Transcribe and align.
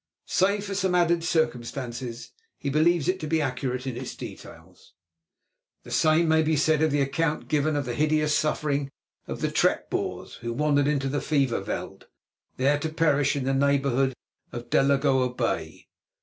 Save 0.25 0.65
for 0.65 0.73
some 0.73 0.95
added 0.95 1.23
circumstances, 1.23 2.31
he 2.57 2.71
believes 2.71 3.07
it 3.07 3.19
to 3.19 3.27
be 3.27 3.39
accurate 3.39 3.85
in 3.85 3.95
its 3.95 4.15
details. 4.15 4.95
The 5.83 5.91
same 5.91 6.27
may 6.27 6.41
be 6.41 6.55
said 6.55 6.81
of 6.81 6.89
the 6.89 7.01
account 7.03 7.47
given 7.47 7.75
of 7.75 7.85
the 7.85 7.93
hideous 7.93 8.35
sufferings 8.35 8.89
of 9.27 9.41
the 9.41 9.51
trek 9.51 9.91
Boers 9.91 10.37
who 10.41 10.53
wandered 10.53 10.87
into 10.87 11.07
the 11.07 11.21
fever 11.21 11.59
veld, 11.61 12.07
there 12.57 12.79
to 12.79 12.89
perish 12.89 13.35
in 13.35 13.43
the 13.43 13.53
neighbourhood 13.53 14.15
of 14.51 14.71
Delagoa 14.71 15.35
Bay. 15.37 15.87